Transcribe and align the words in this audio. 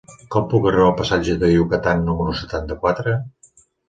Com 0.35 0.45
puc 0.51 0.63
arribar 0.69 0.85
al 0.85 0.95
passatge 1.01 1.35
de 1.43 1.49
Yucatán 1.51 2.01
número 2.07 2.33
setanta-quatre? 2.39 3.15